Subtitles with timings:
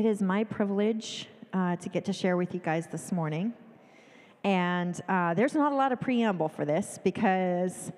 [0.00, 3.52] it is my privilege uh, to get to share with you guys this morning.
[4.44, 7.92] And uh, there's not a lot of preamble for this because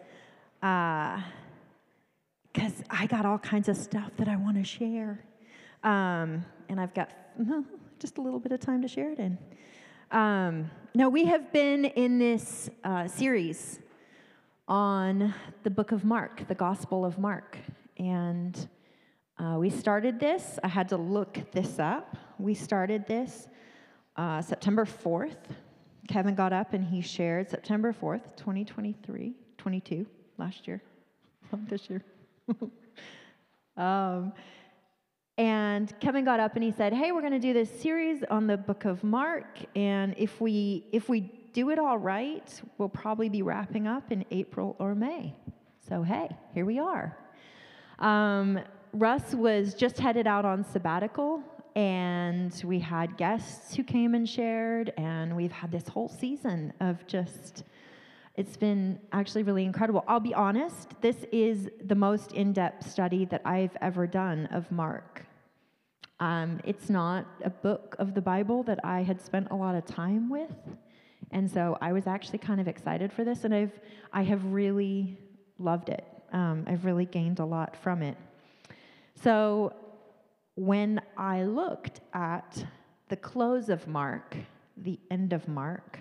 [0.59, 1.23] because
[2.81, 5.25] uh, I got all kinds of stuff that I want to share.
[5.85, 7.11] Um, and I've got
[8.01, 9.39] just a little bit of time to share it in.
[10.11, 13.79] Um, no, we have been in this uh, series
[14.67, 15.33] on
[15.63, 17.59] the book of Mark, the Gospel of Mark.
[17.97, 18.69] And
[19.43, 22.17] uh, we started this, I had to look this up.
[22.39, 23.49] We started this
[24.17, 25.37] uh, September 4th.
[26.07, 30.07] Kevin got up and he shared September 4th, 2023, 22,
[30.39, 30.81] last year,
[31.69, 32.05] this year.
[33.77, 34.33] um,
[35.39, 38.47] and Kevin got up and he said, "Hey, we're going to do this series on
[38.47, 43.29] the book of Mark, and if we if we do it all right, we'll probably
[43.29, 45.35] be wrapping up in April or May."
[45.89, 47.17] So hey, here we are.
[47.99, 48.61] Um,
[48.93, 51.43] Russ was just headed out on sabbatical,
[51.75, 57.07] and we had guests who came and shared, and we've had this whole season of
[57.07, 57.65] just.
[58.35, 60.05] It's been actually really incredible.
[60.09, 64.71] I'll be honest, this is the most in depth study that I've ever done of
[64.73, 65.27] Mark.
[66.19, 69.85] Um, it's not a book of the Bible that I had spent a lot of
[69.85, 70.55] time with.
[71.31, 73.79] And so I was actually kind of excited for this, and I've,
[74.13, 75.19] I have really
[75.59, 76.05] loved it.
[76.33, 78.17] Um, I've really gained a lot from it.
[79.23, 79.75] So
[80.55, 82.65] when I looked at
[83.09, 84.37] the close of Mark,
[84.77, 85.99] the end of Mark,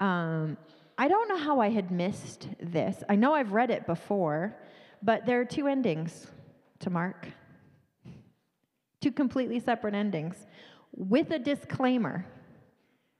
[0.00, 0.56] um,
[0.98, 3.02] I don't know how I had missed this.
[3.08, 4.56] I know I've read it before,
[5.02, 6.26] but there are two endings
[6.80, 7.28] to Mark
[9.02, 10.46] two completely separate endings
[10.94, 12.24] with a disclaimer.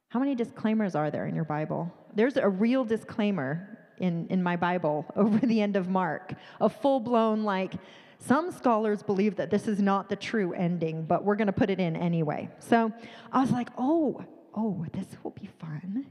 [0.09, 1.93] How many disclaimers are there in your Bible?
[2.15, 7.01] There's a real disclaimer in, in my Bible over the end of Mark, a full
[7.01, 7.75] blown, like,
[8.25, 11.71] some scholars believe that this is not the true ending, but we're going to put
[11.71, 12.49] it in anyway.
[12.59, 12.93] So
[13.33, 16.07] I was like, oh, oh, this will be fun.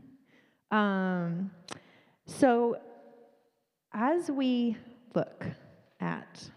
[0.71, 1.51] Um,
[2.25, 2.77] so
[3.93, 4.77] as we
[5.13, 5.45] look
[5.99, 6.49] at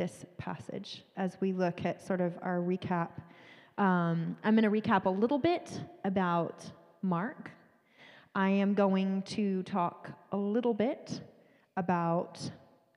[0.00, 3.10] this passage as we look at sort of our recap.
[3.76, 6.64] Um, I'm going to recap a little bit about
[7.02, 7.50] Mark.
[8.34, 11.20] I am going to talk a little bit
[11.76, 12.40] about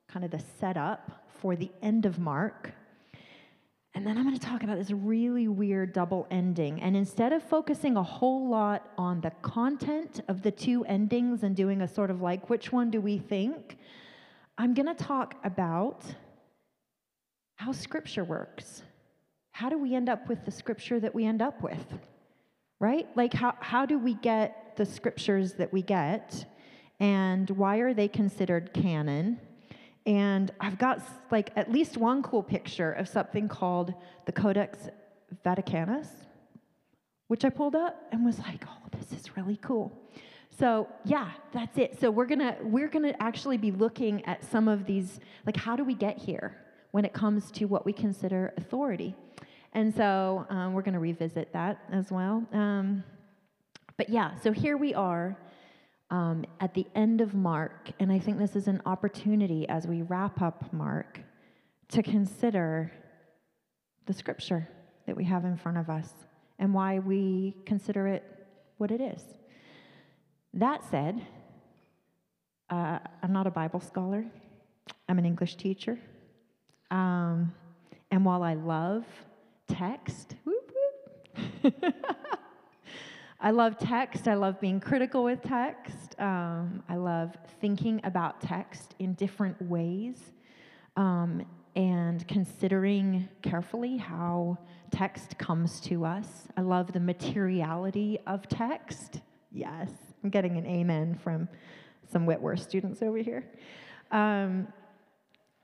[0.08, 2.72] kind of the setup for the end of Mark.
[3.94, 6.82] And then I'm going to talk about this really weird double ending.
[6.82, 11.54] And instead of focusing a whole lot on the content of the two endings and
[11.54, 13.78] doing a sort of like, which one do we think?
[14.58, 16.06] I'm going to talk about
[17.58, 18.82] how Scripture works.
[19.52, 21.86] How do we end up with the Scripture that we end up with?
[22.80, 23.10] Right?
[23.18, 26.46] Like, how, how do we get the Scriptures that we get?
[27.02, 29.42] And why are they considered canon?
[30.06, 33.94] And I've got like at least one cool picture of something called
[34.26, 34.90] the Codex
[35.46, 36.08] Vaticanus,
[37.28, 39.98] which I pulled up and was like, oh, this is really cool.
[40.60, 42.00] So yeah, that's it.
[42.00, 45.84] So we're gonna we're gonna actually be looking at some of these, like how do
[45.84, 46.58] we get here?
[46.94, 49.16] when it comes to what we consider authority.
[49.74, 52.46] And so um, we're to revisit that as well.
[52.54, 53.04] Um,
[53.98, 55.36] but yeah, so here we are
[56.14, 60.04] um, at the end of Mark, and I think this is an opportunity as we
[60.04, 61.20] wrap up Mark
[61.90, 62.92] to consider
[64.06, 64.70] the scripture
[65.08, 66.14] that we have in front of us
[66.60, 68.24] and why we consider it
[68.78, 69.24] what it is.
[70.54, 71.20] That said,
[72.70, 74.24] uh, I'm not a Bible scholar,
[75.10, 75.98] I'm an English teacher.
[76.92, 77.52] Um,
[78.12, 79.04] and while I love
[79.68, 80.72] text, whoop,
[81.64, 81.74] whoop,
[83.46, 84.30] I love text.
[84.30, 86.18] I love being critical with text.
[86.18, 90.32] Um, I love thinking about text in different ways
[90.96, 91.46] um,
[91.76, 94.58] and considering carefully how
[94.92, 96.48] text comes to us.
[96.56, 99.20] I love the materiality of text.
[99.52, 99.90] Yes,
[100.24, 101.50] I'm getting an amen from
[102.10, 103.46] some Whitworth students over here.
[104.12, 104.70] Um,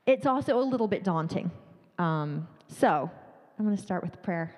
[0.04, 1.50] it's also a little bit daunting.
[1.98, 3.10] Um, so
[3.58, 4.54] I'm going to start with prayer.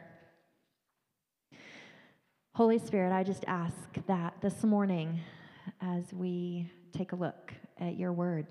[2.54, 3.74] Holy Spirit, I just ask
[4.06, 5.18] that this morning,
[5.80, 8.46] as we take a look at your word,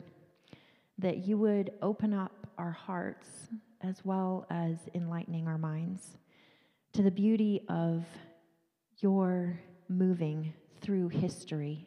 [0.98, 3.28] that you would open up our hearts
[3.82, 6.18] as well as enlightening our minds
[6.94, 8.04] to the beauty of
[9.02, 10.52] your moving
[10.82, 11.86] through history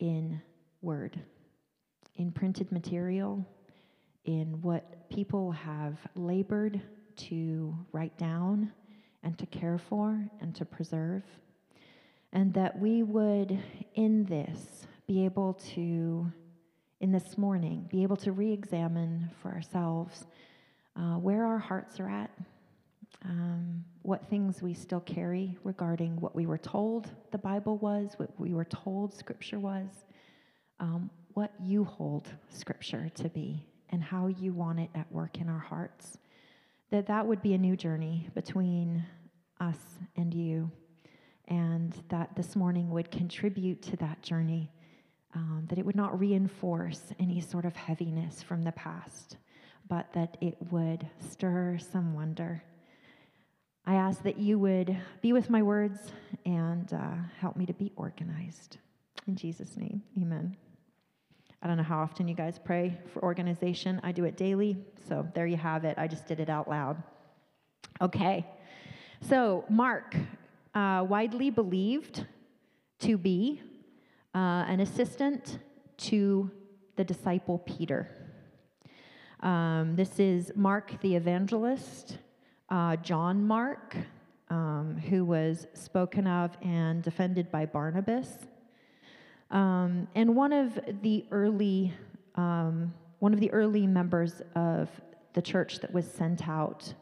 [0.00, 0.42] in
[0.82, 1.20] word,
[2.16, 3.46] in printed material,
[4.24, 6.82] in what people have labored
[7.14, 8.72] to write down
[9.24, 11.24] and to care for and to preserve.
[12.32, 13.58] And that we would,
[13.94, 16.30] in this, be able to,
[17.00, 20.26] in this morning, be able to re examine for ourselves
[20.96, 22.30] uh, where our hearts are at,
[23.24, 28.30] um, what things we still carry regarding what we were told the Bible was, what
[28.38, 29.88] we were told Scripture was,
[30.80, 35.48] um, what you hold Scripture to be, and how you want it at work in
[35.48, 36.18] our hearts.
[36.94, 39.04] That that would be a new journey between
[39.58, 39.78] us
[40.14, 40.70] and you,
[41.48, 44.70] and that this morning would contribute to that journey.
[45.34, 49.38] Um, that it would not reinforce any sort of heaviness from the past,
[49.88, 52.62] but that it would stir some wonder.
[53.84, 56.12] I ask that you would be with my words
[56.46, 58.78] and uh, help me to be organized.
[59.26, 60.56] In Jesus' name, amen.
[61.64, 63.98] I don't know how often you guys pray for organization.
[64.04, 64.76] I do it daily,
[65.08, 65.96] so there you have it.
[65.96, 67.02] I just did it out loud.
[68.02, 68.46] Okay,
[69.22, 70.14] so Mark,
[70.74, 72.26] uh, widely believed
[72.98, 73.62] to be
[74.34, 75.58] uh, an assistant
[75.96, 76.50] to
[76.96, 78.10] the disciple Peter.
[79.40, 82.18] Um, this is Mark the evangelist,
[82.68, 83.96] uh, John Mark,
[84.50, 88.28] um, who was spoken of and defended by Barnabas,
[89.54, 91.94] um, and one of the early
[92.34, 94.90] um, one of the early members of
[95.32, 96.92] the church that was sent out.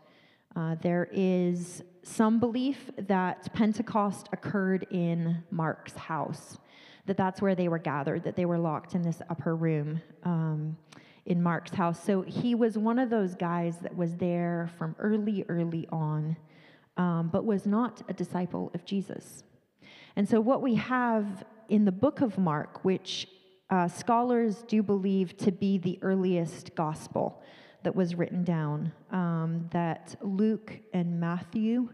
[0.54, 6.58] Uh, there is some belief that Pentecost occurred in Mark's house,
[7.06, 10.00] that that's where they were gathered, that they were locked in this upper room.
[10.22, 10.76] Um,
[11.24, 12.02] in Mark's house.
[12.02, 16.36] So he was one of those guys that was there from early, early on,
[16.96, 19.44] um, but was not a disciple of Jesus.
[20.16, 23.28] And so, what we have in the book of Mark, which
[23.70, 27.42] uh, scholars do believe to be the earliest gospel
[27.82, 31.88] that was written down, um, that Luke and Matthew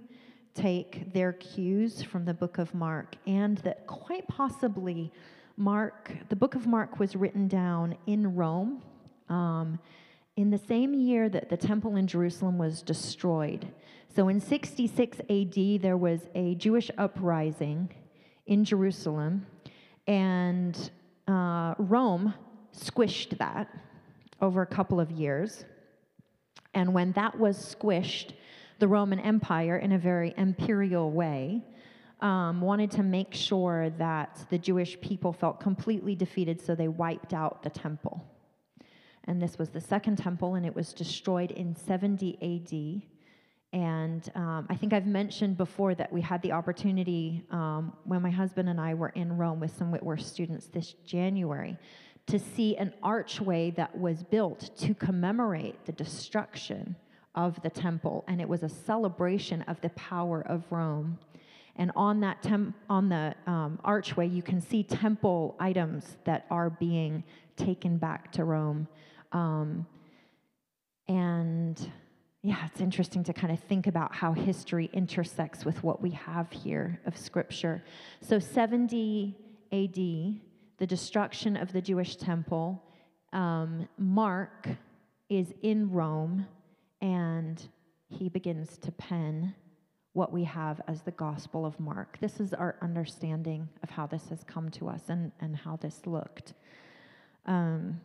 [0.55, 5.13] take their cues from the book of Mark, and that quite possibly
[5.57, 8.83] Mark, the book of Mark was written down in Rome
[9.29, 9.79] um,
[10.37, 13.67] in the same year that the temple in Jerusalem was destroyed.
[14.15, 17.91] So in 66 AD, there was a Jewish uprising
[18.47, 19.47] in Jerusalem,
[20.09, 20.91] and
[21.29, 22.35] uh, Rome
[22.77, 23.69] squished that
[24.41, 25.65] over a couple of years.
[26.75, 28.33] And when that was squished,
[28.81, 31.63] the Roman Empire, in a very imperial way,
[32.21, 37.33] um, wanted to make sure that the Jewish people felt completely defeated, so they wiped
[37.33, 38.25] out the temple
[39.29, 43.18] and this was the second temple, and it was destroyed in 70 AD.
[43.73, 48.31] And um, I think I've mentioned before that we had the opportunity um, when my
[48.31, 51.77] husband and I were in Rome with some Whitworth students this January
[52.27, 56.97] to see an archway that was built to commemorate the destruction
[57.35, 58.25] of the temple.
[58.27, 61.19] And it was a celebration of the power of Rome.
[61.77, 66.71] And on that tem- on the um, archway, you can see temple items that are
[66.71, 67.23] being
[67.57, 68.89] taken back to Rome.
[69.33, 69.87] Um,
[71.07, 71.91] and
[72.43, 76.51] yeah, it's interesting to kind of think about how history intersects with what we have
[76.53, 77.83] here of Scripture.
[78.21, 79.37] So, 70
[79.73, 82.83] AD, the destruction of the Jewish temple,
[83.33, 84.69] um, Mark
[85.29, 86.47] is in Rome
[87.01, 87.61] and
[88.09, 89.55] he begins to pen
[90.13, 92.19] what we have as the Gospel of Mark.
[92.21, 96.07] This is our understanding of how this has come to us and, and how this
[96.07, 96.55] looked.
[97.47, 98.01] Um,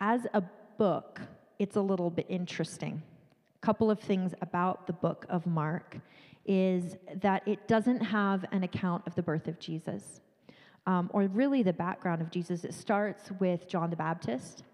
[0.00, 0.42] As a
[0.76, 1.22] book,
[1.58, 3.02] it's a little bit interesting.
[3.62, 5.96] A couple of things about the book of Mark
[6.44, 10.20] is that it doesn't have an account of the birth of Jesus,
[10.86, 12.62] um, or really the background of Jesus.
[12.62, 14.64] It starts with John the Baptist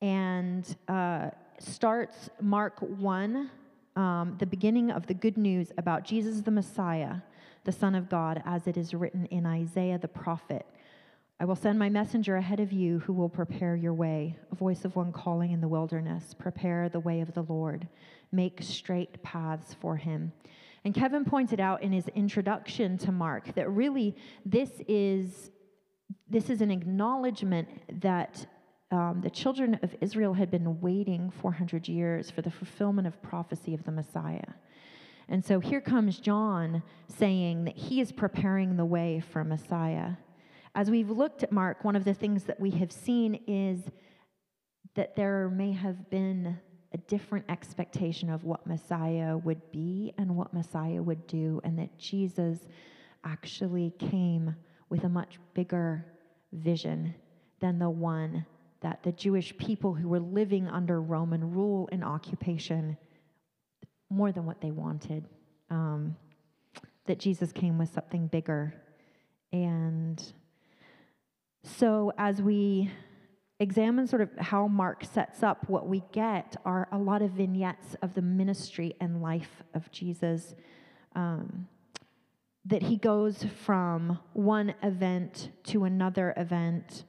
[0.00, 3.50] and uh, starts Mark 1,
[3.96, 7.16] um, the beginning of the good news about Jesus the Messiah,
[7.64, 10.64] the Son of God, as it is written in Isaiah the prophet.
[11.40, 14.84] I will send my messenger ahead of you who will prepare your way, a voice
[14.84, 17.88] of one calling in the wilderness, prepare the way of the Lord,
[18.30, 20.32] make straight paths for him.
[20.84, 25.50] And Kevin pointed out in his introduction to Mark that really this is
[26.28, 27.68] this is an acknowledgement
[28.02, 28.44] that
[28.90, 33.72] um, the children of Israel had been waiting 400 years for the fulfillment of prophecy
[33.72, 34.52] of the Messiah.
[35.28, 40.14] And so here comes John saying that he is preparing the way for Messiah.
[40.74, 43.80] As we've looked at Mark, one of the things that we have seen is
[44.94, 46.58] that there may have been
[46.92, 51.98] a different expectation of what Messiah would be and what Messiah would do, and that
[51.98, 52.58] Jesus
[53.24, 54.54] actually came
[54.88, 56.04] with a much bigger
[56.52, 57.14] vision
[57.60, 58.46] than the one
[58.80, 62.96] that the Jewish people who were living under Roman rule and occupation,
[64.08, 65.28] more than what they wanted,
[65.68, 66.16] um,
[67.06, 68.74] that Jesus came with something bigger.
[69.52, 70.20] And
[71.62, 72.90] so, as we
[73.58, 77.94] examine sort of how Mark sets up, what we get are a lot of vignettes
[78.00, 80.54] of the ministry and life of Jesus.
[81.14, 81.68] Um,
[82.66, 87.04] that he goes from one event to another event,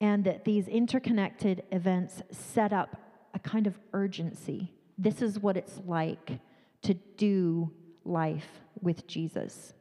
[0.00, 2.96] and that these interconnected events set up
[3.34, 4.72] a kind of urgency.
[4.98, 6.40] This is what it's like
[6.82, 7.72] to do
[8.04, 9.72] life with Jesus.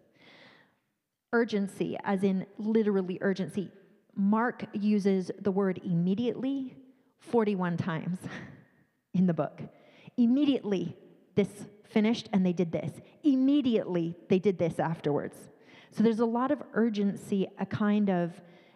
[1.33, 3.69] Urgency, as in literally urgency.
[4.15, 6.75] Mark uses the word immediately
[7.19, 8.19] 41 times
[9.13, 9.61] in the book.
[10.17, 10.97] Immediately,
[11.35, 11.49] this
[11.83, 12.91] finished and they did this.
[13.23, 15.35] Immediately, they did this afterwards.
[15.91, 18.31] So there's a lot of urgency, a kind of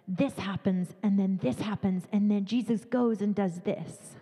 [0.08, 4.16] this happens and then this happens and then Jesus goes and does this.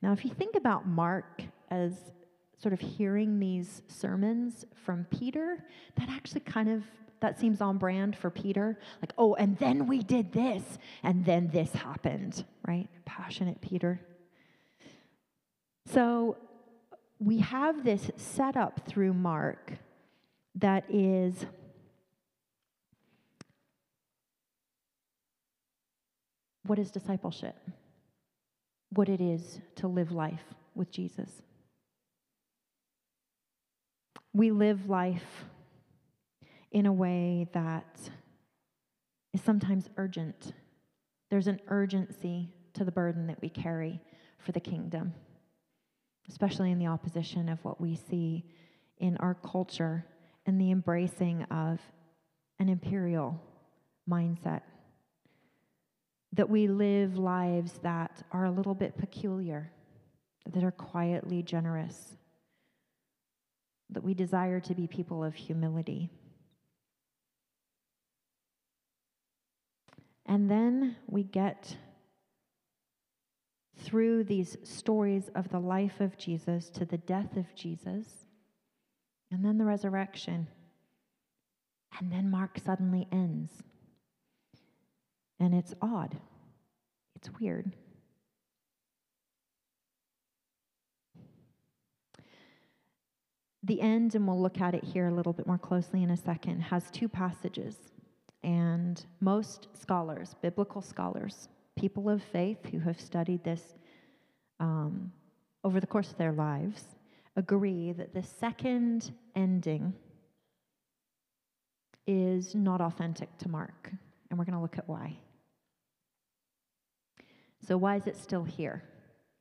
[0.00, 1.92] Now, if you think about Mark as
[2.60, 5.64] sort of hearing these sermons from Peter,
[5.96, 6.82] that actually kind of
[7.22, 8.78] that seems on brand for Peter.
[9.00, 10.62] Like, oh, and then we did this,
[11.02, 12.88] and then this happened, right?
[13.04, 14.00] Passionate Peter.
[15.86, 16.36] So
[17.18, 19.72] we have this set up through Mark
[20.56, 21.46] that is
[26.66, 27.56] what is discipleship?
[28.90, 31.30] What it is to live life with Jesus.
[34.32, 35.44] We live life
[36.72, 37.98] in a way that
[39.32, 40.52] is sometimes urgent.
[41.30, 44.00] There's an urgency to the burden that we carry
[44.38, 45.14] for the kingdom
[46.28, 48.44] especially in the opposition of what we see
[48.98, 50.06] in our culture
[50.46, 51.80] and the embracing of
[52.58, 53.40] an imperial
[54.08, 54.62] mindset.
[56.32, 59.70] That we live lives that are a little bit peculiar,
[60.50, 62.16] that are quietly generous,
[63.90, 66.10] that we desire to be people of humility.
[70.32, 71.76] And then we get
[73.76, 78.06] through these stories of the life of Jesus to the death of Jesus,
[79.30, 80.46] and then the resurrection.
[81.98, 83.52] And then Mark suddenly ends.
[85.38, 86.16] And it's odd,
[87.14, 87.70] it's weird.
[93.62, 96.16] The end, and we'll look at it here a little bit more closely in a
[96.16, 97.91] second, has two passages.
[98.42, 103.74] And most scholars, biblical scholars, people of faith who have studied this
[104.60, 105.12] um,
[105.64, 106.84] over the course of their lives
[107.36, 109.94] agree that the second ending
[112.06, 113.90] is not authentic to Mark.
[114.28, 115.16] And we're going to look at why.
[117.66, 118.82] So, why is it still here?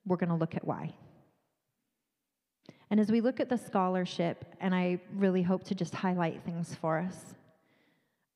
[0.06, 0.94] We're going to look at why.
[2.90, 6.76] And as we look at the scholarship, and I really hope to just highlight things
[6.76, 7.36] for us,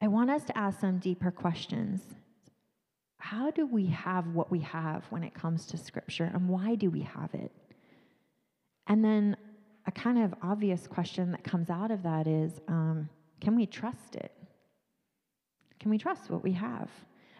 [0.05, 1.99] I want us to ask some deeper questions
[3.17, 6.91] how do we have what we have when it comes to Scripture, and why do
[6.91, 7.51] we have it?
[8.85, 9.35] And then
[9.87, 13.09] a kind of obvious question that comes out of that is um,
[13.41, 14.31] can we trust it?
[15.79, 16.91] Can we trust what we have?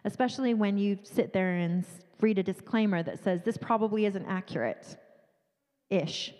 [0.03, 1.85] Especially when you sit there and
[2.19, 4.97] read a disclaimer that says this probably isn't accurate
[5.91, 6.33] ish,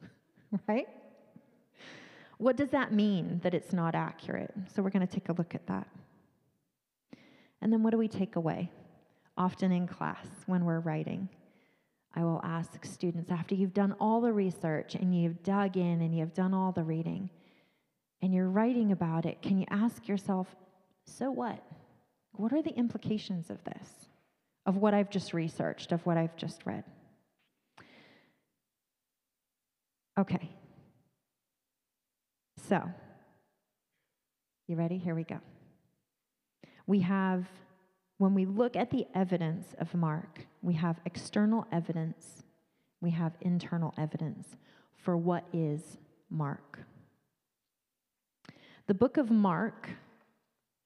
[0.66, 0.88] right?
[2.38, 4.52] What does that mean that it's not accurate?
[4.74, 5.88] So we're going to take a look at that.
[7.62, 8.70] And then what do we take away?
[9.36, 11.28] often in class when we're writing.
[12.14, 16.16] I will ask students after you've done all the research and you've dug in and
[16.16, 17.28] you've done all the reading
[18.22, 20.56] and you're writing about it, can you ask yourself,
[21.04, 21.62] so what?
[22.32, 24.08] What are the implications of this,
[24.64, 26.84] of what I've just researched, of what I've just read?
[30.18, 30.48] Okay.
[32.68, 32.82] So,
[34.66, 34.98] you ready?
[34.98, 35.38] Here we go.
[36.88, 37.46] We have
[38.18, 42.42] when we look at the evidence of Mark, we have external evidence,
[43.00, 44.56] we have internal evidence
[44.96, 46.80] for what is Mark.
[48.88, 49.90] The book of Mark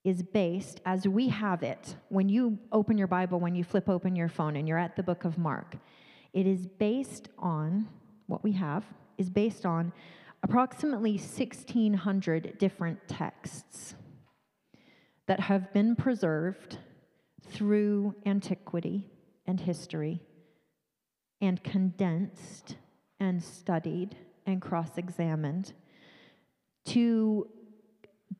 [0.04, 1.94] is based as we have it.
[2.08, 5.02] When you open your Bible, when you flip open your phone and you're at the
[5.02, 5.76] book of Mark,
[6.34, 7.88] it is based on
[8.26, 8.84] what we have,
[9.16, 9.92] is based on
[10.42, 13.94] approximately 1,600 different texts
[15.26, 16.78] that have been preserved
[17.48, 19.06] through antiquity
[19.46, 20.20] and history
[21.40, 22.76] and condensed
[23.18, 24.16] and studied
[24.46, 25.72] and cross examined
[26.84, 27.46] to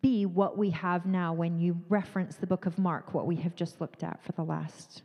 [0.01, 3.55] be what we have now when you reference the book of Mark, what we have
[3.55, 5.03] just looked at for the last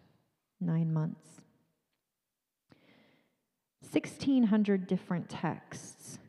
[0.61, 1.41] nine months.
[3.91, 6.19] 1,600 different texts,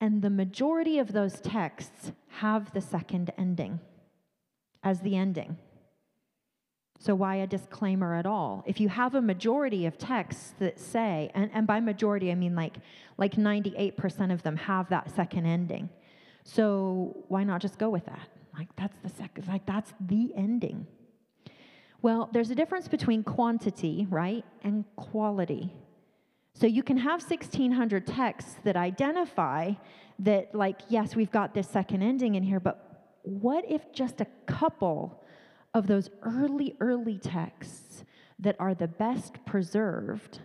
[0.00, 3.80] and the majority of those texts have the second ending
[4.82, 5.58] as the ending.
[6.98, 8.62] So, why a disclaimer at all?
[8.66, 12.54] If you have a majority of texts that say, and, and by majority I mean
[12.54, 12.76] like,
[13.16, 15.88] like 98% of them have that second ending.
[16.44, 18.28] So, why not just go with that?
[18.56, 20.86] Like, that's the second, like, that's the ending.
[22.02, 25.72] Well, there's a difference between quantity, right, and quality.
[26.60, 29.72] So, you can have 1,600 texts that identify
[30.18, 34.26] that, like, yes, we've got this second ending in here, but what if just a
[34.46, 35.22] couple
[35.74, 38.04] of those early, early texts
[38.40, 40.40] that are the best preserved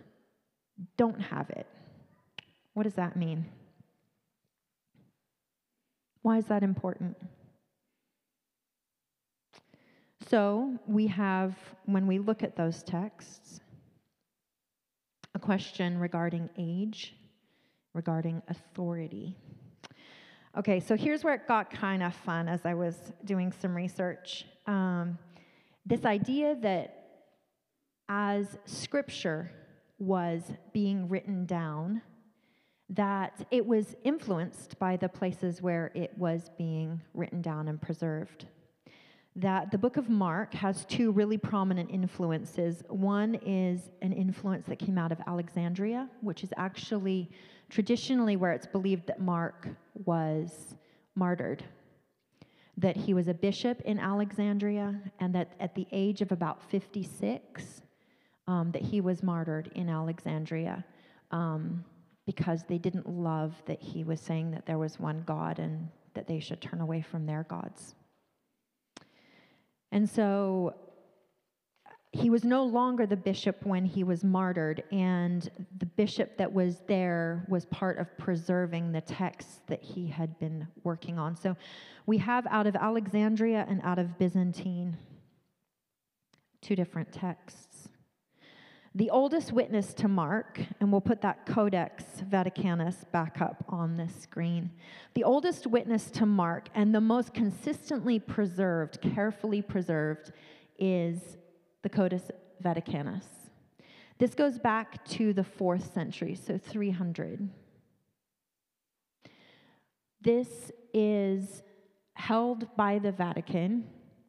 [0.96, 1.66] don't have it.
[2.74, 3.46] What does that mean?
[6.22, 7.16] Why is that important?
[10.28, 13.60] So, we have, when we look at those texts,
[15.36, 17.14] a question regarding age,
[17.92, 19.36] regarding authority.
[20.56, 24.46] Okay, so here's where it got kind of fun as I was doing some research.
[24.66, 25.18] Um,
[25.84, 26.88] this idea that
[28.08, 29.50] as scripture
[29.98, 32.00] was being written down,
[32.88, 38.46] that it was influenced by the places where it was being written down and preserved.
[39.36, 42.82] That the book of Mark has two really prominent influences.
[42.88, 47.30] One is an influence that came out of Alexandria, which is actually
[47.68, 49.68] traditionally where it's believed that Mark
[50.06, 50.74] was
[51.14, 51.62] martyred.
[52.78, 57.82] That he was a bishop in Alexandria, and that at the age of about 56,
[58.48, 60.82] um, that he was martyred in Alexandria
[61.30, 61.84] um,
[62.26, 66.26] because they didn't love that he was saying that there was one God and that
[66.26, 67.94] they should turn away from their gods.
[69.92, 70.74] And so
[72.12, 76.80] he was no longer the bishop when he was martyred, and the bishop that was
[76.86, 81.36] there was part of preserving the texts that he had been working on.
[81.36, 81.56] So
[82.06, 84.96] we have out of Alexandria and out of Byzantine
[86.62, 87.75] two different texts.
[88.96, 94.08] The oldest witness to Mark, and we'll put that Codex Vaticanus back up on the
[94.08, 94.70] screen.
[95.12, 100.32] The oldest witness to Mark and the most consistently preserved, carefully preserved,
[100.78, 101.36] is
[101.82, 102.30] the Codex
[102.64, 103.26] Vaticanus.
[104.16, 107.50] This goes back to the fourth century, so 300.
[110.22, 111.62] This is
[112.14, 113.88] held by the Vatican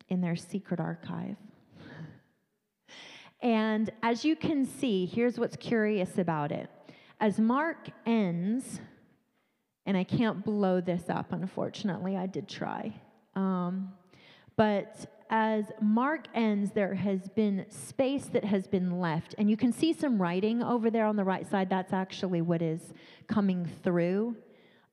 [0.10, 1.38] in their secret archive.
[3.42, 6.70] And as you can see, here's what's curious about it.
[7.20, 8.80] As Mark ends,
[9.86, 12.94] and I can't blow this up, unfortunately, I did try.
[13.36, 13.94] Um,
[14.56, 19.36] but as Mark ends, there has been space that has been left.
[19.38, 21.70] And you can see some writing over there on the right side.
[21.70, 22.94] That's actually what is
[23.28, 24.36] coming through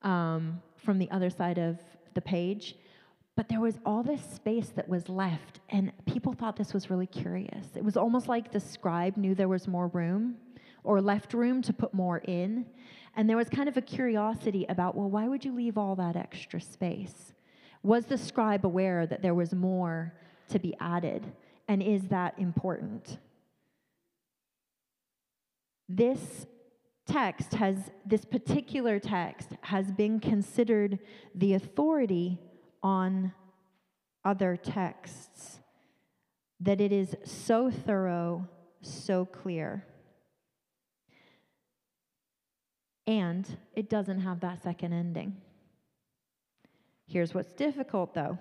[0.01, 1.79] um, from the other side of
[2.13, 2.75] the page.
[3.35, 7.07] But there was all this space that was left, and people thought this was really
[7.07, 7.67] curious.
[7.75, 10.37] It was almost like the scribe knew there was more room
[10.85, 12.65] or left room to put more in.
[13.17, 16.15] And there was kind of a curiosity about, well, why would you leave all that
[16.15, 17.33] extra space?
[17.83, 20.13] Was the scribe aware that there was more
[20.49, 21.25] to be added?
[21.67, 23.17] And is that important?
[25.89, 26.45] This
[27.05, 30.99] text has, this particular text has been considered
[31.33, 32.39] the authority
[32.85, 33.33] on
[34.23, 35.59] other texts,
[36.59, 38.47] that it is so thorough,
[38.83, 39.83] so clear.
[43.07, 45.35] And it doesn't have that second ending.
[47.07, 48.37] Here's what's difficult, though.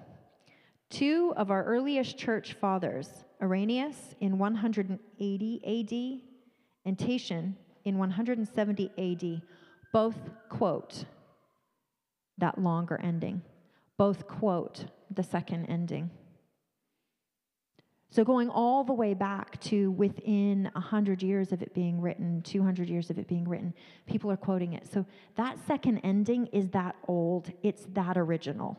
[0.91, 3.09] Two of our earliest church fathers,
[3.43, 6.21] Irenaeus in 180 AD
[6.85, 9.43] and Tatian in 170 AD,
[9.91, 10.19] both
[10.51, 11.07] quote
[12.37, 13.41] that longer ending,
[13.97, 16.11] both quote the second ending.
[18.11, 22.89] So, going all the way back to within 100 years of it being written, 200
[22.89, 23.75] years of it being written,
[24.07, 24.87] people are quoting it.
[24.87, 25.05] So,
[25.35, 28.79] that second ending is that old, it's that original.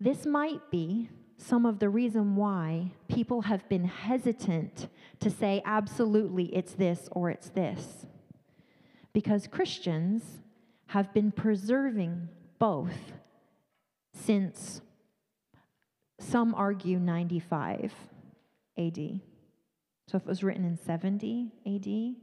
[0.00, 4.88] This might be some of the reason why people have been hesitant
[5.20, 8.06] to say, absolutely, it's this or it's this.
[9.12, 10.24] Because Christians
[10.86, 13.12] have been preserving both
[14.14, 14.80] since
[16.18, 17.92] some argue 95
[18.78, 19.20] AD.
[20.06, 22.16] So if it was written in 70 AD,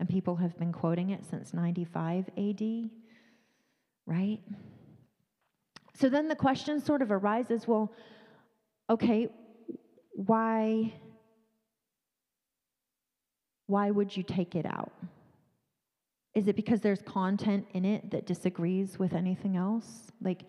[0.00, 2.90] and people have been quoting it since 95 AD,
[4.06, 4.40] right?
[5.94, 7.92] So then the question sort of arises well,
[8.88, 9.28] okay,
[10.12, 10.94] why,
[13.66, 14.92] why would you take it out?
[16.34, 20.06] Is it because there's content in it that disagrees with anything else?
[20.22, 20.44] Like,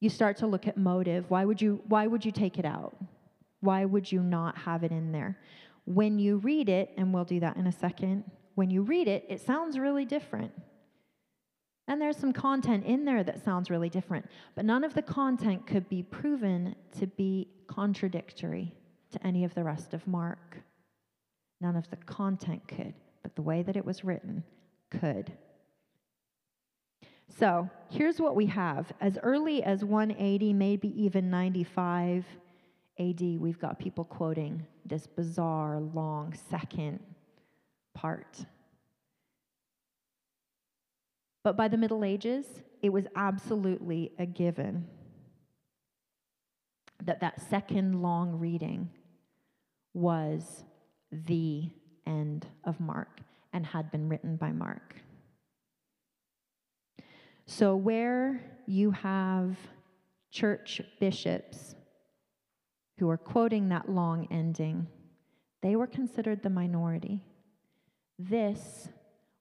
[0.00, 1.30] you start to look at motive.
[1.30, 2.96] Why would you, why would you take it out?
[3.60, 5.38] Why would you not have it in there?
[5.86, 9.24] When you read it, and we'll do that in a second, when you read it,
[9.28, 10.52] it sounds really different.
[11.86, 15.66] And there's some content in there that sounds really different, but none of the content
[15.66, 18.74] could be proven to be contradictory
[19.12, 20.58] to any of the rest of Mark.
[21.60, 24.44] None of the content could, but the way that it was written
[24.90, 25.32] could.
[27.28, 28.92] So here's what we have.
[29.00, 32.24] As early as 180, maybe even 95
[32.98, 37.00] AD, we've got people quoting this bizarre, long second
[37.94, 38.44] part.
[41.42, 42.46] But by the Middle Ages,
[42.82, 44.86] it was absolutely a given
[47.04, 48.90] that that second long reading
[49.92, 50.64] was
[51.10, 51.70] the
[52.06, 53.20] end of Mark
[53.52, 54.96] and had been written by Mark.
[57.46, 59.56] So, where you have
[60.30, 61.74] church bishops
[62.98, 64.86] who are quoting that long ending,
[65.62, 67.22] they were considered the minority.
[68.18, 68.88] This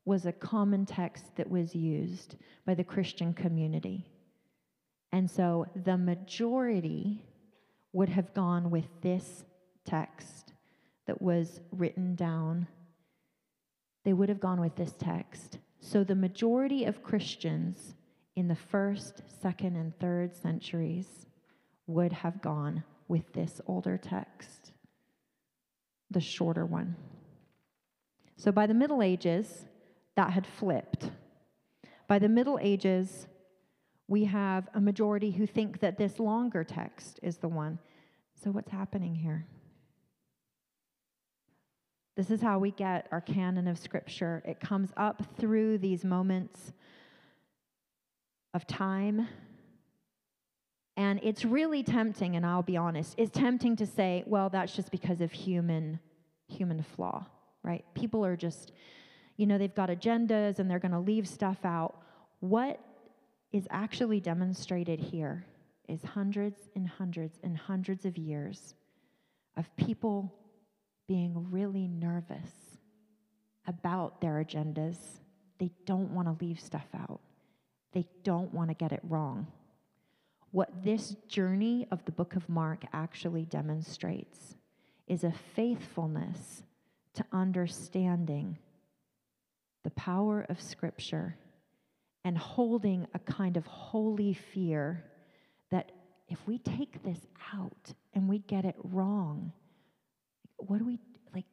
[0.05, 2.35] was a common text that was used
[2.65, 4.05] by the Christian community.
[5.11, 7.23] And so the majority
[7.93, 9.45] would have gone with this
[9.85, 10.53] text
[11.05, 12.67] that was written down.
[14.03, 15.59] They would have gone with this text.
[15.86, 17.93] So the majority of Christians
[18.38, 21.26] in the first, second, and third centuries
[21.88, 24.72] would have gone with this older text,
[26.10, 26.96] the shorter one.
[28.38, 29.65] So by the Middle Ages,
[30.15, 31.12] that had flipped.
[32.08, 33.28] By the Middle Ages,
[34.08, 37.78] we have a majority who think that this longer text is the one.
[38.41, 39.46] So, what's happening here?
[42.15, 44.43] This is how we get our canon of Scripture.
[44.45, 46.73] It comes up through these moments
[48.54, 49.28] of time.
[50.95, 54.91] And it's really tempting, and I'll be honest, it's tempting to say, well, that's just
[54.91, 55.99] because of human
[56.47, 57.26] human flaw,
[57.63, 57.84] right?
[57.95, 58.73] People are just
[59.38, 61.97] you know, they've got agendas and they're going to leave stuff out.
[62.39, 62.80] What
[63.52, 65.45] is actually demonstrated here
[65.88, 68.76] is hundreds and hundreds and hundreds of years
[69.58, 70.34] of people
[71.07, 72.51] being really nervous
[73.67, 74.97] about their agendas.
[75.59, 77.21] They don't want to leave stuff out,
[77.93, 79.47] they don't want to get it wrong.
[80.51, 84.55] What this journey of the book of Mark actually demonstrates
[85.07, 86.61] is a faithfulness
[87.15, 88.59] to understanding
[89.83, 91.37] the power of Scripture
[92.23, 95.03] and holding a kind of holy fear
[95.71, 95.91] that
[96.29, 99.51] if we take this out and we get it wrong,
[100.69, 100.99] what do we
[101.34, 101.45] like?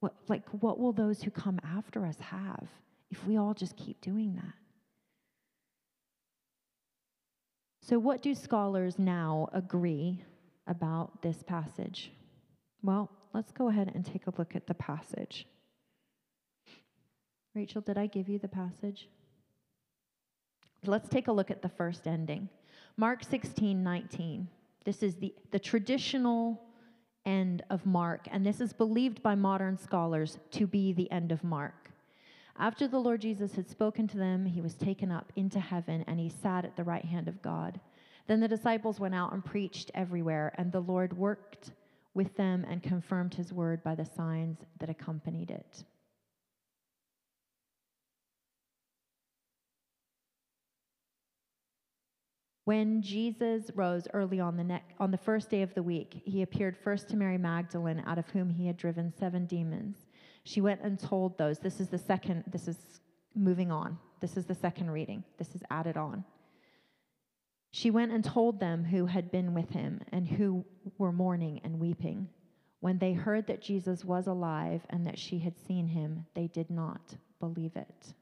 [0.00, 2.68] What like what will those who come after us have
[3.10, 4.54] if we all just keep doing that?
[7.84, 10.22] So, what do scholars now agree
[10.68, 12.12] about this passage?
[12.82, 15.46] Well, let's go ahead and take a look at the passage.
[17.54, 19.08] Rachel, did I give you the passage?
[20.86, 22.48] Let's take a look at the first ending.
[22.96, 24.48] Mark 16, 19.
[24.84, 26.62] This is the, the traditional
[27.24, 31.44] end of Mark, and this is believed by modern scholars to be the end of
[31.44, 31.90] Mark.
[32.58, 36.20] After the Lord Jesus had spoken to them, he was taken up into heaven and
[36.20, 37.80] he sat at the right hand of God.
[38.26, 41.72] Then the disciples went out and preached everywhere, and the Lord worked
[42.14, 45.84] with them and confirmed his word by the signs that accompanied it.
[52.72, 56.40] When Jesus rose early on the, ne- on the first day of the week, he
[56.40, 59.98] appeared first to Mary Magdalene, out of whom he had driven seven demons.
[60.44, 61.58] She went and told those.
[61.58, 62.78] This is the second, this is
[63.34, 63.98] moving on.
[64.20, 65.22] This is the second reading.
[65.36, 66.24] This is added on.
[67.72, 70.64] She went and told them who had been with him and who
[70.96, 72.30] were mourning and weeping.
[72.80, 76.70] When they heard that Jesus was alive and that she had seen him, they did
[76.70, 78.14] not believe it.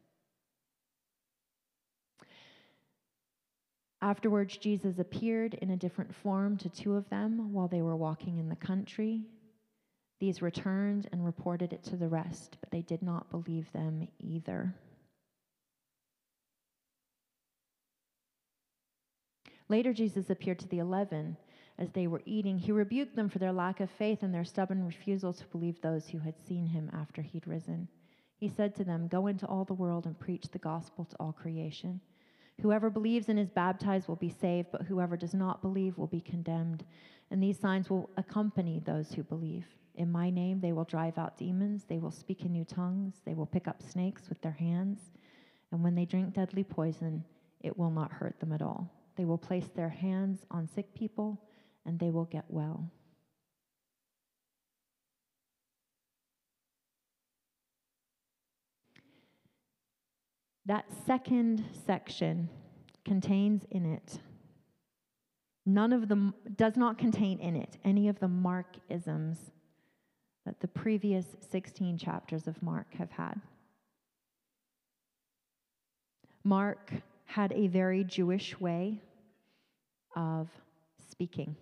[4.03, 8.39] Afterwards, Jesus appeared in a different form to two of them while they were walking
[8.39, 9.25] in the country.
[10.21, 14.75] These returned and reported it to the rest, but they did not believe them either.
[19.69, 21.37] Later, Jesus appeared to the eleven
[21.79, 22.59] as they were eating.
[22.59, 26.09] He rebuked them for their lack of faith and their stubborn refusal to believe those
[26.09, 27.89] who had seen him after he'd risen.
[28.37, 31.33] He said to them, Go into all the world and preach the gospel to all
[31.33, 32.01] creation.
[32.63, 36.21] Whoever believes and is baptized will be saved, but whoever does not believe will be
[36.21, 36.85] condemned.
[37.31, 39.67] And these signs will accompany those who believe.
[39.95, 43.35] In my name, they will drive out demons, they will speak in new tongues, they
[43.35, 45.11] will pick up snakes with their hands,
[45.73, 47.25] and when they drink deadly poison,
[47.61, 48.91] it will not hurt them at all.
[49.17, 51.41] They will place their hands on sick people,
[51.85, 52.91] and they will get well.
[60.71, 62.49] That second section
[63.05, 64.21] contains in it,
[65.67, 69.51] none of them does not contain in it any of the Mark isms
[70.47, 73.41] that the previous 16 chapters of Mark have had.
[76.45, 76.93] Mark
[77.25, 79.03] had a very Jewish way
[80.15, 80.49] of
[81.11, 81.57] speaking.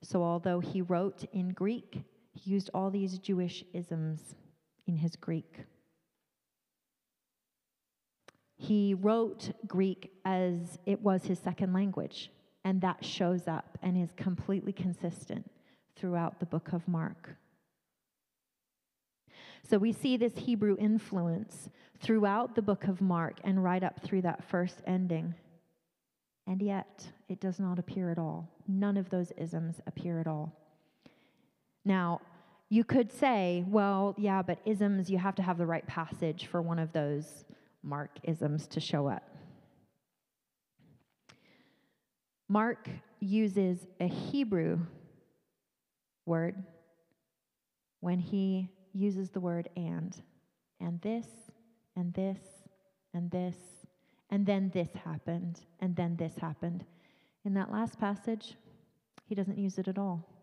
[0.00, 4.34] So, although he wrote in Greek, he used all these Jewish isms
[4.86, 5.66] in his Greek.
[8.56, 12.30] He wrote Greek as it was his second language,
[12.64, 15.50] and that shows up and is completely consistent
[15.96, 17.36] throughout the book of Mark.
[19.68, 24.22] So we see this Hebrew influence throughout the book of Mark and right up through
[24.22, 25.34] that first ending.
[26.46, 28.50] And yet, it does not appear at all.
[28.68, 30.52] None of those isms appear at all.
[31.84, 32.20] Now,
[32.68, 36.60] you could say, well, yeah, but isms, you have to have the right passage for
[36.60, 37.44] one of those
[37.84, 39.22] Mark isms to show up.
[42.48, 42.88] Mark
[43.20, 44.80] uses a Hebrew
[46.26, 46.62] word
[48.00, 50.16] when he uses the word and.
[50.80, 51.26] And this,
[51.96, 52.38] and this,
[53.12, 53.56] and this,
[54.30, 56.84] and then this happened, and then this happened.
[57.44, 58.56] In that last passage,
[59.26, 60.33] he doesn't use it at all.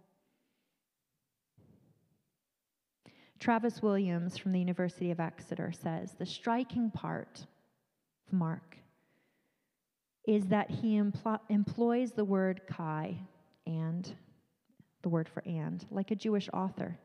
[3.42, 7.48] Travis Williams from the University of Exeter says the striking part
[8.28, 8.78] of Mark
[10.28, 13.18] is that he empl- employs the word kai
[13.66, 14.14] and
[15.02, 17.00] the word for and like a Jewish author.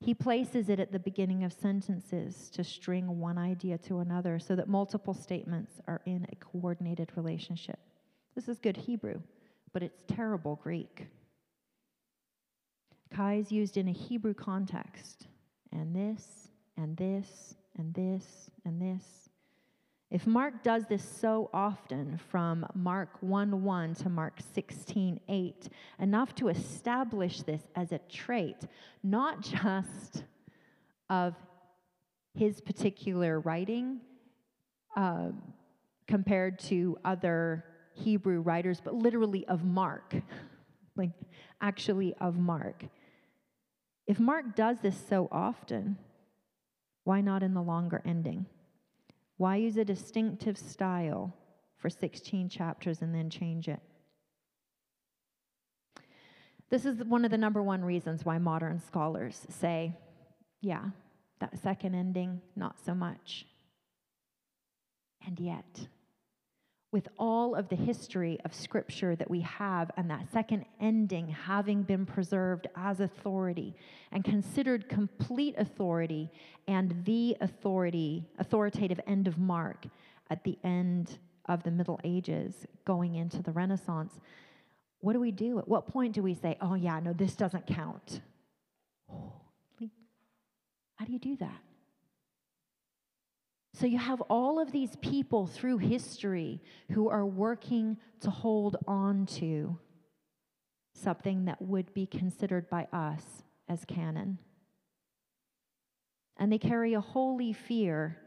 [0.00, 4.54] He places it at the beginning of sentences to string one idea to another so
[4.56, 7.78] that multiple statements are in a coordinated relationship.
[8.34, 9.22] This is good Hebrew,
[9.72, 11.06] but it's terrible Greek.
[13.10, 15.26] Kai is used in a Hebrew context
[15.72, 19.28] and this, and this, and this, and this.
[20.10, 25.68] If Mark does this so often from Mark 1 1 to Mark 16 8,
[26.00, 28.56] enough to establish this as a trait,
[29.04, 30.24] not just
[31.08, 31.34] of
[32.34, 34.00] his particular writing
[34.96, 35.28] uh,
[36.08, 40.14] compared to other Hebrew writers, but literally of Mark,
[40.96, 41.10] like
[41.60, 42.84] actually of Mark.
[44.06, 45.96] If Mark does this so often,
[47.04, 48.46] why not in the longer ending?
[49.36, 51.34] Why use a distinctive style
[51.78, 53.80] for 16 chapters and then change it?
[56.70, 59.92] This is one of the number one reasons why modern scholars say,
[60.60, 60.90] yeah,
[61.40, 63.46] that second ending, not so much.
[65.26, 65.88] And yet,
[66.92, 71.82] with all of the history of Scripture that we have, and that second ending having
[71.82, 73.76] been preserved as authority
[74.10, 76.28] and considered complete authority
[76.66, 79.86] and the authority, authoritative end of Mark
[80.30, 84.20] at the end of the Middle Ages going into the Renaissance,
[85.00, 85.58] what do we do?
[85.58, 88.20] At what point do we say, oh, yeah, no, this doesn't count?
[90.96, 91.62] How do you do that?
[93.80, 99.24] So you have all of these people through history who are working to hold on
[99.38, 99.78] to
[100.92, 104.36] something that would be considered by us as canon.
[106.36, 108.18] And they carry a holy fear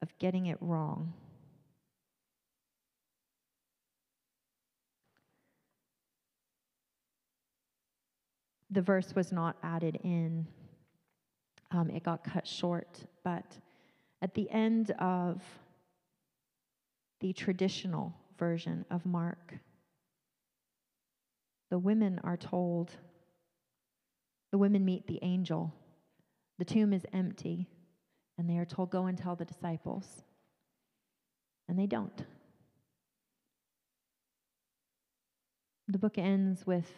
[0.00, 1.12] of getting it wrong.
[8.70, 10.46] The verse was not added in,
[11.72, 13.58] um, it got cut short, but
[14.24, 15.42] at the end of
[17.20, 19.58] the traditional version of Mark,
[21.70, 22.90] the women are told,
[24.50, 25.74] the women meet the angel.
[26.58, 27.68] The tomb is empty,
[28.38, 30.22] and they are told, Go and tell the disciples.
[31.68, 32.24] And they don't.
[35.88, 36.90] The book ends with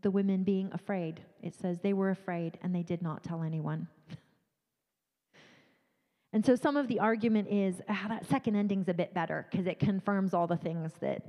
[0.00, 1.20] the women being afraid.
[1.42, 3.86] It says they were afraid and they did not tell anyone.
[6.32, 9.66] And so some of the argument is ah, that second ending's a bit better because
[9.66, 11.22] it confirms all the things that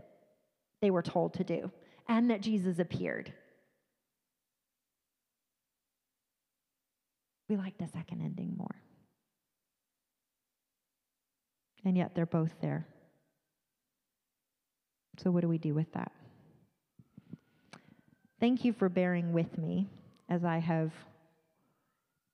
[0.82, 1.72] they were told to do
[2.08, 3.34] and that Jesus appeared.
[7.50, 8.76] We like the second ending more.
[11.86, 12.88] And yet they're both there.
[15.18, 16.12] So, what do we do with that?
[18.40, 19.88] Thank you for bearing with me
[20.30, 20.92] as I have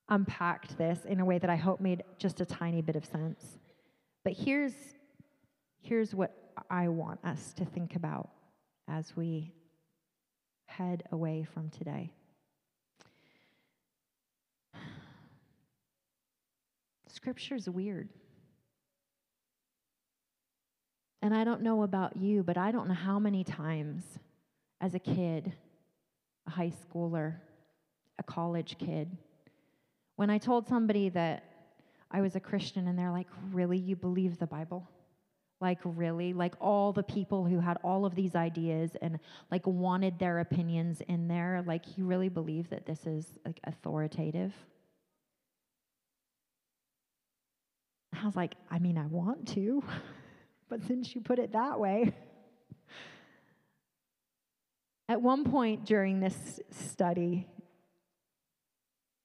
[0.10, 3.60] unpacked this in a way that I hope made just a tiny bit of sense.
[4.24, 4.74] But here's,
[5.82, 8.30] here's what I want us to think about
[8.88, 9.54] as we
[10.65, 12.12] head away from today.
[17.08, 18.10] Scripture's weird.
[21.22, 24.04] And I don't know about you, but I don't know how many times
[24.80, 25.52] as a kid,
[26.48, 27.36] a high schooler,
[28.17, 29.17] a college kid,
[30.19, 31.45] when I told somebody that
[32.12, 33.77] I was a Christian and they're like, Really?
[33.77, 34.86] You believe the Bible?
[35.62, 36.34] Like, really?
[36.34, 39.17] Like, all the people who had all of these ideas and
[39.49, 44.53] like wanted their opinions in there, like, you really believe that this is like authoritative?
[48.12, 49.82] I was like, I mean, I want to,
[50.67, 52.13] but since you put it that way.
[55.08, 57.47] At one point during this study,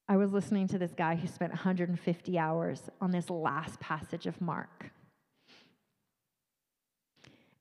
[0.06, 4.38] I was listening to this guy who spent 150 hours on this last passage of
[4.40, 4.90] Mark.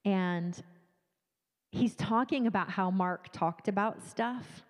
[0.04, 0.62] And
[1.72, 4.64] he's talking about how Mark talked about stuff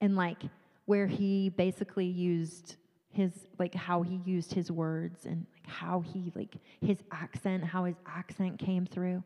[0.00, 0.42] and like
[0.86, 2.76] where he basically used
[3.12, 7.84] his like how he used his words and like how he like his accent, how
[7.84, 9.22] his accent came through.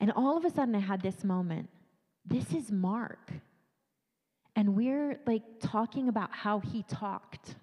[0.00, 1.68] And all of a sudden I had this moment.
[2.24, 3.32] This is Mark.
[4.54, 7.54] And we're like talking about how he talked.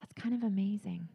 [0.00, 1.08] That's kind of amazing.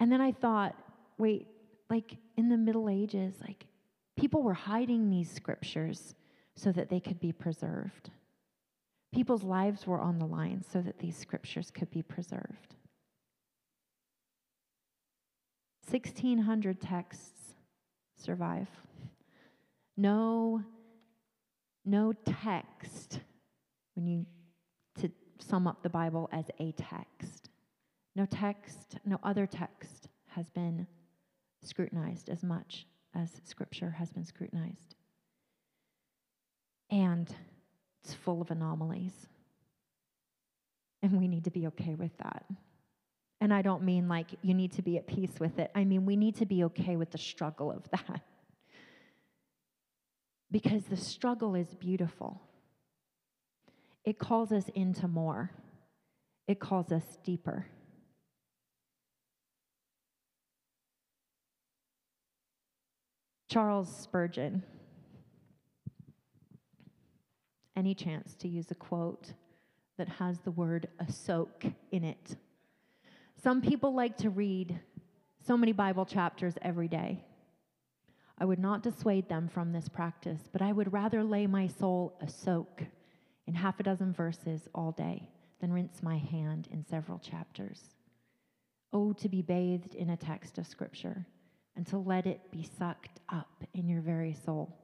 [0.00, 0.76] And then I thought,
[1.16, 1.46] wait,
[1.88, 3.66] like in the Middle Ages, like
[4.16, 6.14] people were hiding these scriptures
[6.54, 8.10] so that they could be preserved.
[9.12, 12.74] People's lives were on the line so that these scriptures could be preserved.
[15.88, 17.54] 1,600 texts
[18.16, 18.68] survive.
[19.96, 20.62] No
[21.86, 23.20] no text,
[23.94, 24.26] when you
[25.00, 27.48] to sum up the Bible as a text,
[28.16, 30.86] no text, no other text has been
[31.62, 34.94] scrutinized as much as Scripture has been scrutinized.
[36.90, 37.32] And
[38.04, 39.26] it's full of anomalies.
[41.02, 42.44] And we need to be okay with that.
[43.40, 45.70] And I don't mean like you need to be at peace with it.
[45.74, 48.22] I mean, we need to be okay with the struggle of that
[50.50, 52.40] because the struggle is beautiful.
[54.04, 55.50] It calls us into more,
[56.46, 57.66] it calls us deeper.
[63.48, 64.62] Charles Spurgeon.
[67.76, 69.32] Any chance to use a quote
[69.98, 72.36] that has the word a soak in it?
[73.42, 74.80] Some people like to read
[75.46, 77.24] so many Bible chapters every day.
[78.38, 82.18] I would not dissuade them from this practice, but I would rather lay my soul
[82.20, 82.82] a soak
[83.46, 87.80] in half a dozen verses all day than rinse my hand in several chapters.
[88.92, 91.26] Oh, to be bathed in a text of Scripture
[91.76, 94.76] and to let it be sucked up in your very soul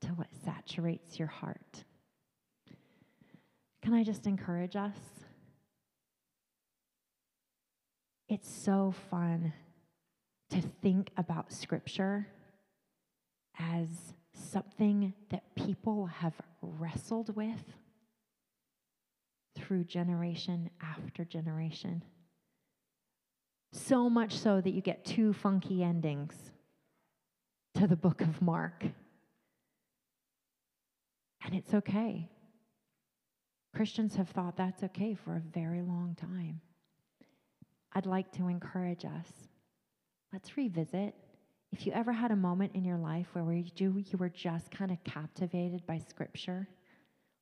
[0.00, 1.84] till it saturates your heart.
[3.82, 4.96] Can I just encourage us?
[8.28, 9.52] It's so fun
[10.50, 12.26] to think about Scripture
[13.58, 17.62] as something that people have wrestled with
[19.56, 22.02] through generation after generation.
[23.72, 26.34] So much so that you get two funky endings
[27.74, 28.84] to the book of Mark.
[31.44, 32.30] And it's okay.
[33.74, 36.60] Christians have thought that's okay for a very long time.
[37.92, 39.28] I'd like to encourage us.
[40.32, 41.14] Let's revisit
[41.74, 44.92] if you ever had a moment in your life where you, you were just kind
[44.92, 46.68] of captivated by Scripture,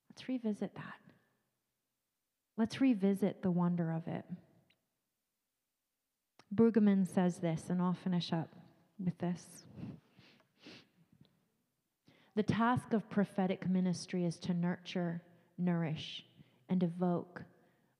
[0.08, 0.94] let's revisit that.
[2.56, 4.24] Let's revisit the wonder of it.
[6.54, 8.48] Brueggemann says this, and I'll finish up
[8.98, 9.64] with this.
[12.34, 15.20] The task of prophetic ministry is to nurture,
[15.58, 16.24] nourish,
[16.70, 17.42] and evoke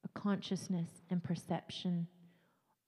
[0.03, 2.07] a consciousness and perception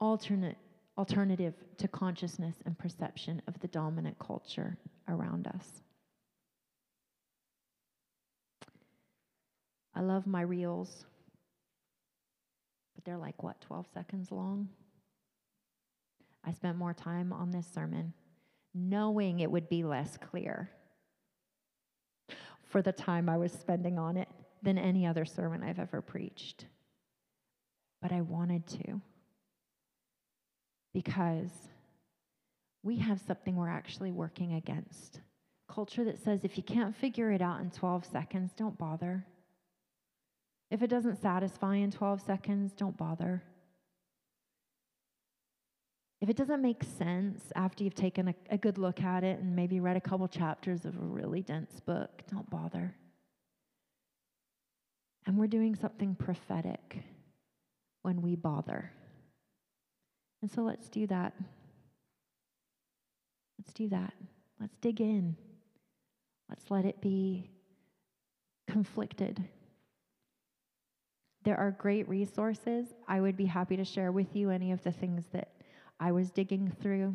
[0.01, 0.57] alternate
[0.97, 4.79] alternative to consciousness and perception of the dominant culture
[5.09, 5.83] around us.
[9.95, 11.05] I love my reels,
[12.95, 14.69] but they're like, what, 12 seconds long?
[16.45, 18.13] I spent more time on this sermon
[18.75, 20.71] knowing it would be less clear
[22.65, 24.29] for the time I was spending on it
[24.63, 26.67] than any other sermon I've ever preached.
[28.03, 29.01] But I wanted to
[30.95, 31.51] because
[32.83, 35.21] we have something we're actually working against.
[35.69, 39.27] Culture that says if you can't figure it out in 12 seconds, don't bother.
[40.71, 43.43] If it doesn't satisfy in 12 seconds, don't bother.
[46.21, 49.55] If it doesn't make sense after you've taken a, a good look at it and
[49.55, 52.95] maybe read a couple chapters of a really dense book, don't bother.
[55.27, 57.03] And we're doing something prophetic
[58.03, 58.93] when we bother.
[60.45, 61.33] And so let's do that.
[63.59, 64.13] Let's do that.
[64.61, 65.37] Let's dig in.
[66.51, 67.49] Let's let it be
[68.69, 69.43] conflicted.
[71.45, 72.89] There are great resources.
[73.09, 75.55] I would be happy to share with you any of the things that
[75.99, 77.15] I was digging through.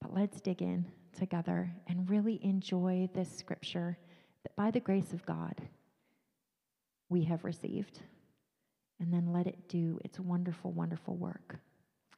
[0.00, 0.84] But let's dig in
[1.16, 3.98] together and really enjoy this scripture
[4.42, 5.62] that by the grace of God
[7.08, 8.00] we have received.
[8.98, 11.60] And then let it do its wonderful, wonderful work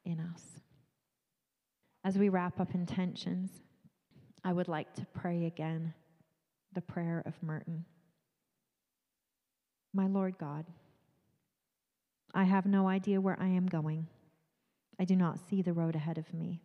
[0.08, 0.42] in us.
[2.02, 3.50] As we wrap up intentions,
[4.42, 5.92] I would like to pray again
[6.72, 7.84] the prayer of Merton.
[9.92, 10.64] My Lord God,
[12.34, 14.06] I have no idea where I am going.
[14.98, 16.62] I do not see the road ahead of me.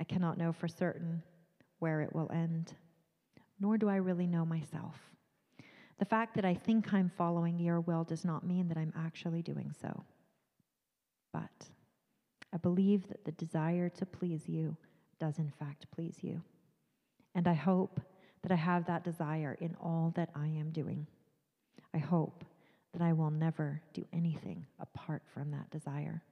[0.00, 1.22] I cannot know for certain
[1.78, 2.74] where it will end,
[3.58, 4.96] nor do I really know myself.
[5.98, 9.42] The fact that I think I'm following your will does not mean that I'm actually
[9.42, 10.04] doing so.
[11.32, 11.68] But
[12.56, 14.78] I believe that the desire to please you
[15.20, 16.40] does, in fact, please you.
[17.34, 18.00] And I hope
[18.40, 21.06] that I have that desire in all that I am doing.
[21.92, 22.46] I hope
[22.94, 26.22] that I will never do anything apart from that desire.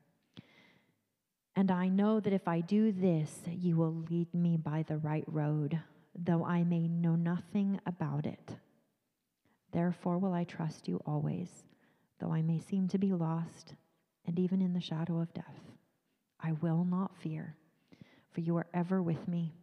[1.56, 5.24] And I know that if I do this, you will lead me by the right
[5.26, 5.78] road,
[6.18, 8.56] though I may know nothing about it.
[9.72, 11.50] Therefore will I trust you always,
[12.18, 13.74] though I may seem to be lost
[14.24, 15.73] and even in the shadow of death.
[16.44, 17.56] I will not fear,
[18.32, 19.54] for you are ever with me,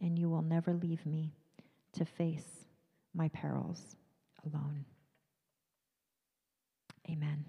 [0.00, 1.32] and you will never leave me
[1.94, 2.46] to face
[3.12, 3.96] my perils
[4.44, 4.84] alone.
[7.10, 7.44] Amen.